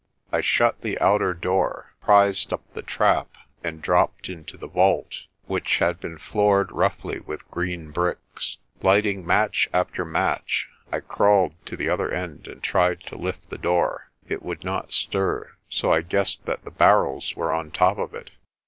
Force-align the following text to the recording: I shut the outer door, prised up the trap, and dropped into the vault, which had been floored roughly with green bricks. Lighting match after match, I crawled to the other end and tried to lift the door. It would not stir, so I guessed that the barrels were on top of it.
I 0.31 0.41
shut 0.41 0.81
the 0.81 0.97
outer 0.99 1.35
door, 1.35 1.93
prised 2.01 2.51
up 2.51 2.63
the 2.73 2.81
trap, 2.81 3.29
and 3.63 3.83
dropped 3.83 4.29
into 4.29 4.57
the 4.57 4.65
vault, 4.65 5.25
which 5.45 5.77
had 5.77 5.99
been 5.99 6.17
floored 6.17 6.71
roughly 6.71 7.19
with 7.19 7.47
green 7.51 7.91
bricks. 7.91 8.57
Lighting 8.81 9.23
match 9.23 9.69
after 9.71 10.03
match, 10.03 10.67
I 10.91 11.01
crawled 11.01 11.53
to 11.67 11.77
the 11.77 11.89
other 11.89 12.09
end 12.09 12.47
and 12.47 12.63
tried 12.63 13.01
to 13.01 13.15
lift 13.15 13.51
the 13.51 13.59
door. 13.59 14.09
It 14.27 14.41
would 14.41 14.63
not 14.63 14.91
stir, 14.91 15.51
so 15.69 15.91
I 15.93 16.01
guessed 16.01 16.47
that 16.47 16.63
the 16.63 16.71
barrels 16.71 17.35
were 17.35 17.53
on 17.53 17.69
top 17.69 17.99
of 17.99 18.15
it. 18.15 18.31